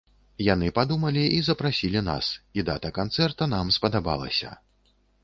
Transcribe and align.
Яны 0.45 0.69
падумалі 0.77 1.25
і 1.33 1.35
запрасілі 1.49 2.01
нас, 2.07 2.29
і 2.61 2.65
дата 2.71 2.89
канцэрта 2.97 3.49
нам 3.53 3.71
спадабалася. 3.77 4.49